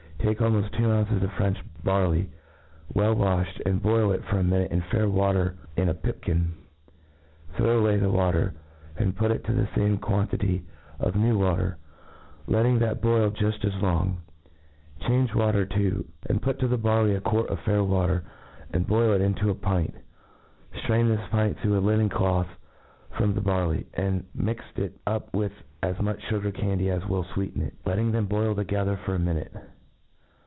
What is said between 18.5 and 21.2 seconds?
and boil it into a pint; ftrain